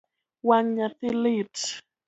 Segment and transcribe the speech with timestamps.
[0.47, 1.55] Wang’ nyathi lit?